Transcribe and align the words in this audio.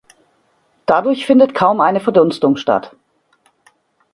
Dadurch 0.87 1.27
findet 1.27 1.53
kaum 1.53 1.79
eine 1.79 1.99
Verdunstung 1.99 2.57
statt. 2.57 2.95